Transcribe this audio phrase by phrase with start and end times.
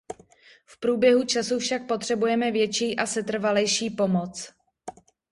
[0.65, 4.53] V průběhu času však potřebujeme větší a setrvalejší pomoc.